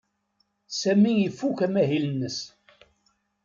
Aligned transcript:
Sami 0.79 1.11
ifuk 1.27 1.57
amahil-nnes. 1.65 2.37